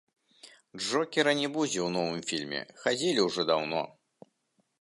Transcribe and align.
Джокера 0.83 1.33
не 1.41 1.47
будзе 1.59 1.79
ў 1.83 1.89
новым 1.97 2.19
фільме 2.31 2.61
хадзілі 2.85 3.19
ўжо 3.29 3.41
даўно. 3.51 3.81